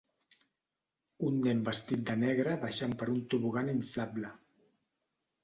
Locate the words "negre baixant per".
2.23-3.09